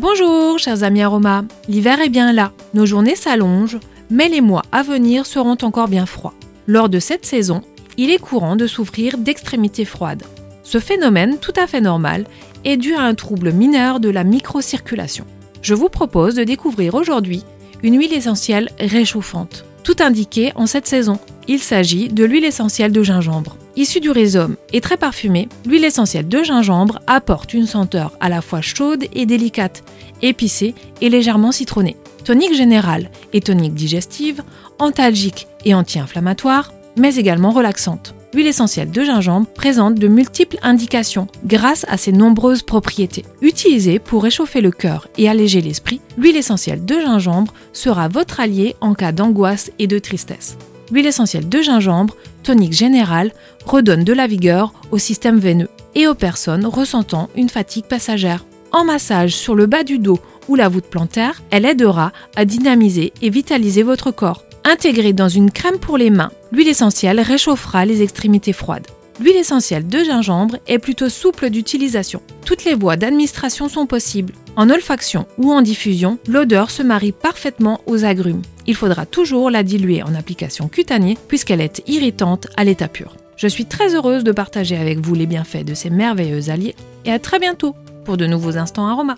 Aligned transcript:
Bonjour 0.00 0.58
chers 0.58 0.82
amis 0.82 1.02
aromas, 1.02 1.42
l'hiver 1.68 2.00
est 2.00 2.08
bien 2.08 2.32
là, 2.32 2.52
nos 2.72 2.86
journées 2.86 3.16
s'allongent, 3.16 3.78
mais 4.08 4.30
les 4.30 4.40
mois 4.40 4.62
à 4.72 4.82
venir 4.82 5.26
seront 5.26 5.58
encore 5.60 5.88
bien 5.88 6.06
froids. 6.06 6.32
Lors 6.66 6.88
de 6.88 6.98
cette 6.98 7.26
saison, 7.26 7.60
il 7.98 8.08
est 8.08 8.16
courant 8.16 8.56
de 8.56 8.66
souffrir 8.66 9.18
d'extrémités 9.18 9.84
froides. 9.84 10.22
Ce 10.62 10.80
phénomène, 10.80 11.36
tout 11.36 11.52
à 11.54 11.66
fait 11.66 11.82
normal, 11.82 12.24
est 12.64 12.78
dû 12.78 12.94
à 12.94 13.02
un 13.02 13.14
trouble 13.14 13.52
mineur 13.52 14.00
de 14.00 14.08
la 14.08 14.24
microcirculation. 14.24 15.26
Je 15.60 15.74
vous 15.74 15.90
propose 15.90 16.34
de 16.34 16.44
découvrir 16.44 16.94
aujourd'hui 16.94 17.44
une 17.82 17.98
huile 17.98 18.14
essentielle 18.14 18.70
réchauffante. 18.78 19.66
Tout 19.84 19.96
indiqué 20.00 20.52
en 20.54 20.64
cette 20.64 20.86
saison. 20.86 21.18
Il 21.52 21.58
s'agit 21.58 22.06
de 22.06 22.22
l'huile 22.22 22.44
essentielle 22.44 22.92
de 22.92 23.02
gingembre. 23.02 23.56
Issue 23.74 23.98
du 23.98 24.12
rhizome 24.12 24.54
et 24.72 24.80
très 24.80 24.96
parfumée, 24.96 25.48
l'huile 25.66 25.84
essentielle 25.84 26.28
de 26.28 26.44
gingembre 26.44 27.00
apporte 27.08 27.54
une 27.54 27.66
senteur 27.66 28.12
à 28.20 28.28
la 28.28 28.40
fois 28.40 28.60
chaude 28.60 29.06
et 29.12 29.26
délicate, 29.26 29.82
épicée 30.22 30.76
et 31.00 31.08
légèrement 31.08 31.50
citronnée. 31.50 31.96
Tonique 32.22 32.54
générale 32.54 33.10
et 33.32 33.40
tonique 33.40 33.74
digestive, 33.74 34.44
antalgique 34.78 35.48
et 35.64 35.74
anti-inflammatoire, 35.74 36.72
mais 36.96 37.16
également 37.16 37.50
relaxante. 37.50 38.14
L'huile 38.32 38.46
essentielle 38.46 38.92
de 38.92 39.02
gingembre 39.02 39.48
présente 39.48 39.96
de 39.96 40.06
multiples 40.06 40.58
indications 40.62 41.26
grâce 41.44 41.84
à 41.88 41.96
ses 41.96 42.12
nombreuses 42.12 42.62
propriétés. 42.62 43.24
Utilisée 43.42 43.98
pour 43.98 44.22
réchauffer 44.22 44.60
le 44.60 44.70
cœur 44.70 45.08
et 45.18 45.28
alléger 45.28 45.62
l'esprit, 45.62 46.00
l'huile 46.16 46.36
essentielle 46.36 46.84
de 46.84 47.00
gingembre 47.00 47.54
sera 47.72 48.06
votre 48.06 48.38
allié 48.38 48.76
en 48.80 48.94
cas 48.94 49.10
d'angoisse 49.10 49.72
et 49.80 49.88
de 49.88 49.98
tristesse. 49.98 50.56
L'huile 50.90 51.06
essentielle 51.06 51.48
de 51.48 51.62
gingembre, 51.62 52.16
tonique 52.42 52.72
générale, 52.72 53.32
redonne 53.64 54.04
de 54.04 54.12
la 54.12 54.26
vigueur 54.26 54.72
au 54.90 54.98
système 54.98 55.38
veineux 55.38 55.68
et 55.94 56.06
aux 56.06 56.14
personnes 56.14 56.66
ressentant 56.66 57.28
une 57.36 57.48
fatigue 57.48 57.84
passagère. 57.84 58.44
En 58.72 58.84
massage 58.84 59.34
sur 59.34 59.54
le 59.54 59.66
bas 59.66 59.82
du 59.82 59.98
dos 59.98 60.18
ou 60.48 60.56
la 60.56 60.68
voûte 60.68 60.86
plantaire, 60.86 61.42
elle 61.50 61.64
aidera 61.64 62.12
à 62.36 62.44
dynamiser 62.44 63.12
et 63.22 63.30
vitaliser 63.30 63.82
votre 63.82 64.10
corps. 64.10 64.44
Intégrée 64.64 65.12
dans 65.12 65.28
une 65.28 65.50
crème 65.50 65.78
pour 65.78 65.96
les 65.96 66.10
mains, 66.10 66.30
l'huile 66.52 66.68
essentielle 66.68 67.20
réchauffera 67.20 67.84
les 67.84 68.02
extrémités 68.02 68.52
froides. 68.52 68.86
L'huile 69.20 69.36
essentielle 69.36 69.86
de 69.86 69.98
gingembre 69.98 70.56
est 70.66 70.78
plutôt 70.78 71.10
souple 71.10 71.50
d'utilisation. 71.50 72.22
Toutes 72.46 72.64
les 72.64 72.74
voies 72.74 72.96
d'administration 72.96 73.68
sont 73.68 73.84
possibles. 73.84 74.32
En 74.56 74.70
olfaction 74.70 75.26
ou 75.36 75.52
en 75.52 75.60
diffusion, 75.60 76.18
l'odeur 76.26 76.70
se 76.70 76.82
marie 76.82 77.12
parfaitement 77.12 77.82
aux 77.86 78.06
agrumes. 78.06 78.40
Il 78.66 78.74
faudra 78.74 79.04
toujours 79.04 79.50
la 79.50 79.62
diluer 79.62 80.02
en 80.02 80.14
application 80.14 80.68
cutanée 80.68 81.18
puisqu'elle 81.28 81.60
est 81.60 81.82
irritante 81.86 82.46
à 82.56 82.64
l'état 82.64 82.88
pur. 82.88 83.14
Je 83.36 83.46
suis 83.46 83.66
très 83.66 83.94
heureuse 83.94 84.24
de 84.24 84.32
partager 84.32 84.78
avec 84.78 84.98
vous 85.00 85.14
les 85.14 85.26
bienfaits 85.26 85.64
de 85.64 85.74
ces 85.74 85.90
merveilleux 85.90 86.48
alliés 86.48 86.74
et 87.04 87.12
à 87.12 87.18
très 87.18 87.38
bientôt 87.38 87.74
pour 88.06 88.16
de 88.16 88.26
nouveaux 88.26 88.56
instants 88.56 88.88
aromas. 88.88 89.16